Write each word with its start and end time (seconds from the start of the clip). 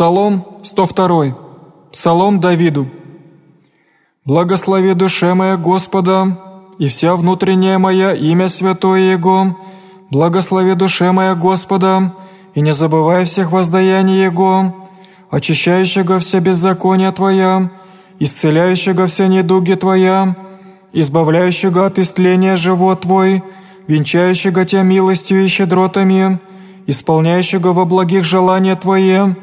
Псалом 0.00 0.46
102. 0.62 1.36
Псалом 1.92 2.40
Давиду. 2.40 2.88
«Благослови 4.24 4.94
душе 4.94 5.34
моя 5.34 5.58
Господа, 5.58 6.38
и 6.78 6.86
вся 6.86 7.14
внутренняя 7.14 7.78
моя 7.78 8.14
имя 8.14 8.48
святое 8.48 9.12
Его. 9.12 9.58
Благослови 10.10 10.74
душе 10.74 11.12
моя 11.12 11.34
Господа, 11.34 12.14
и 12.54 12.62
не 12.62 12.72
забывай 12.72 13.26
всех 13.26 13.52
воздаяний 13.52 14.24
Его, 14.24 14.74
очищающего 15.30 16.18
все 16.18 16.38
беззакония 16.40 17.12
Твоя, 17.12 17.70
исцеляющего 18.18 19.06
все 19.06 19.26
недуги 19.26 19.74
Твоя, 19.74 20.34
избавляющего 20.94 21.84
от 21.84 21.98
истления 21.98 22.56
живот 22.56 23.02
Твой, 23.02 23.44
венчающего 23.86 24.64
Тебя 24.64 24.82
милостью 24.82 25.44
и 25.44 25.48
щедротами, 25.48 26.40
исполняющего 26.86 27.74
во 27.74 27.84
благих 27.84 28.24
желания 28.24 28.76
Твои, 28.76 29.34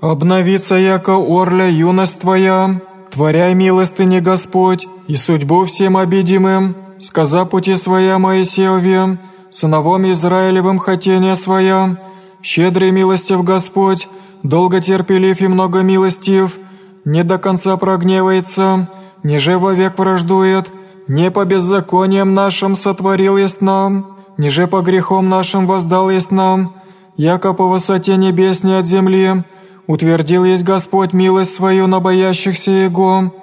обновиться 0.00 0.76
яко 0.76 1.16
орля 1.16 1.68
юность 1.68 2.20
Твоя, 2.20 2.80
творяй 3.10 3.54
милостыни 3.54 4.20
Господь, 4.20 4.86
и 5.08 5.16
судьбу 5.16 5.64
всем 5.64 5.96
обидимым, 5.96 6.76
сказа 6.98 7.44
пути 7.44 7.74
своя 7.74 8.18
Моисееве, 8.18 9.18
сыновом 9.50 10.10
Израилевым 10.10 10.78
хотение 10.78 11.34
своя, 11.34 11.96
щедрый 12.42 12.92
милостив 12.92 13.42
Господь, 13.42 14.08
долго 14.42 14.80
терпелив 14.80 15.40
и 15.40 15.48
много 15.48 15.80
милостив, 15.82 16.58
не 17.04 17.24
до 17.24 17.38
конца 17.38 17.76
прогневается, 17.76 18.88
ниже 19.22 19.58
вовек 19.58 19.98
враждует, 19.98 20.70
не 21.08 21.30
по 21.30 21.44
беззакониям 21.44 22.34
нашим 22.34 22.74
сотворил 22.74 23.36
есть 23.36 23.60
нам, 23.60 24.18
ниже 24.38 24.66
по 24.66 24.80
грехом 24.80 25.28
нашим 25.28 25.66
воздал 25.66 26.08
есть 26.10 26.30
нам, 26.30 26.74
яко 27.16 27.52
по 27.52 27.66
высоте 27.66 28.16
небесней 28.16 28.78
от 28.78 28.86
земли, 28.86 29.44
утвердил 29.90 30.44
есть 30.44 30.62
Господь 30.62 31.12
милость 31.12 31.52
свою 31.52 31.88
на 31.88 31.98
боящихся 31.98 32.70
Его. 32.70 33.34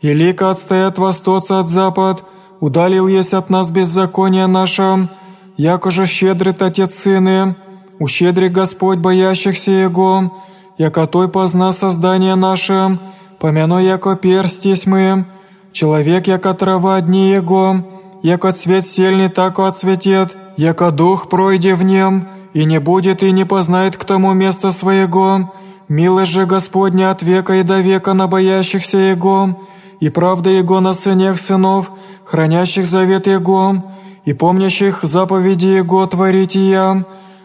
И 0.00 0.12
лика 0.12 0.52
отстоят 0.52 0.96
востоца 0.96 1.58
от 1.58 1.66
запад, 1.66 2.22
удалил 2.60 3.08
есть 3.08 3.34
от 3.34 3.50
нас 3.50 3.70
беззаконие 3.70 4.46
наше, 4.46 5.08
яко 5.56 5.90
же 5.90 6.06
щедрит 6.06 6.62
Отец 6.62 6.94
Сыны, 6.94 7.56
ущедри 7.98 8.48
Господь 8.48 8.98
боящихся 8.98 9.72
Его, 9.72 10.32
яко 10.78 11.08
Той 11.08 11.28
позна 11.28 11.72
создание 11.72 12.36
наше, 12.36 13.00
помяну 13.40 13.80
яко 13.80 14.14
персть 14.14 14.64
есть 14.64 14.86
мы, 14.86 15.24
человек 15.72 16.28
яко 16.28 16.54
трава 16.54 17.00
дни 17.00 17.30
Его, 17.30 17.76
яко 18.22 18.52
цвет 18.52 18.86
сельный 18.86 19.28
тако 19.28 19.64
отцветет, 19.64 20.36
яко 20.56 20.92
дух 20.92 21.28
пройде 21.28 21.74
в 21.74 21.82
нем, 21.82 22.28
и 22.52 22.64
не 22.66 22.78
будет 22.78 23.24
и 23.24 23.32
не 23.32 23.44
познает 23.44 23.96
к 23.96 24.04
тому 24.04 24.32
места 24.32 24.70
своего. 24.70 25.50
Милость 25.88 26.30
же 26.30 26.46
Господня 26.46 27.10
от 27.10 27.22
века 27.22 27.54
и 27.54 27.62
до 27.62 27.80
века 27.80 28.14
на 28.14 28.26
боящихся 28.26 28.98
Его, 28.98 29.60
и 30.00 30.08
правда 30.08 30.50
Его 30.50 30.80
на 30.80 30.92
сынях 30.92 31.40
сынов, 31.40 31.90
хранящих 32.24 32.84
завет 32.84 33.26
Его, 33.26 33.84
и 34.24 34.32
помнящих 34.32 35.00
заповеди 35.02 35.66
Его 35.66 36.06
творить 36.06 36.54
я. 36.54 37.04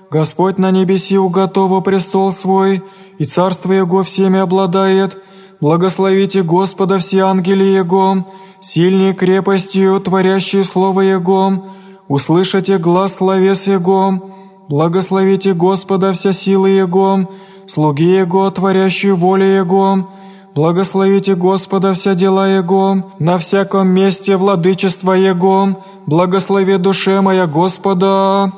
Господь 0.09 0.58
на 0.58 0.71
небеси 0.71 1.17
уготову 1.17 1.81
престол 1.81 2.31
свой, 2.31 2.83
и 3.17 3.25
царство 3.25 3.73
Его 3.73 4.03
всеми 4.03 4.39
обладает. 4.39 5.17
Благословите 5.59 6.43
Господа 6.43 6.99
все 6.99 7.21
ангели 7.21 7.63
Его, 7.63 8.27
сильней 8.61 9.13
крепостью, 9.13 9.99
творящие 9.99 10.63
Слово 10.63 11.02
Его, 11.02 11.65
услышите 12.08 12.77
глаз 12.77 13.15
словес 13.15 13.67
Его, 13.67 14.21
Благословите 14.69 15.53
Господа 15.53 16.11
вся 16.11 16.33
силы 16.33 16.69
Его, 16.69 17.30
слуги 17.68 18.16
Его, 18.16 18.50
творящие 18.50 19.14
волю 19.14 19.46
Его. 19.46 20.10
Благословите 20.56 21.36
Господа 21.36 21.94
вся 21.94 22.16
дела 22.16 22.48
Его, 22.50 23.12
на 23.20 23.38
всяком 23.38 23.90
месте 23.90 24.38
владычества 24.38 25.14
Его. 25.14 25.84
Благослови 26.08 26.77
душе 26.77 27.22
моя 27.22 27.45
Господа. 27.45 28.52